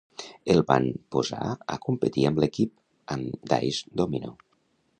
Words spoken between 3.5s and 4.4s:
Dice Domino.